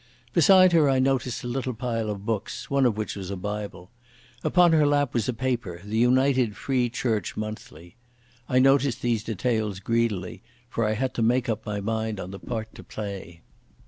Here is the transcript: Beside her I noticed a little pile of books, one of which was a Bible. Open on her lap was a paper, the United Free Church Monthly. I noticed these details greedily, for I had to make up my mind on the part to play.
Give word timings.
Beside 0.33 0.71
her 0.71 0.89
I 0.89 0.97
noticed 0.97 1.43
a 1.43 1.47
little 1.47 1.75
pile 1.75 2.09
of 2.09 2.25
books, 2.25 2.71
one 2.71 2.87
of 2.87 2.97
which 2.97 3.15
was 3.15 3.29
a 3.29 3.35
Bible. 3.35 3.91
Open 4.43 4.59
on 4.63 4.71
her 4.71 4.87
lap 4.87 5.13
was 5.13 5.29
a 5.29 5.31
paper, 5.33 5.79
the 5.85 5.95
United 5.99 6.55
Free 6.57 6.89
Church 6.89 7.37
Monthly. 7.37 7.97
I 8.49 8.57
noticed 8.57 9.03
these 9.03 9.23
details 9.23 9.79
greedily, 9.79 10.41
for 10.67 10.85
I 10.85 10.93
had 10.93 11.13
to 11.13 11.21
make 11.21 11.47
up 11.47 11.67
my 11.67 11.81
mind 11.81 12.19
on 12.19 12.31
the 12.31 12.39
part 12.39 12.73
to 12.73 12.83
play. 12.83 13.41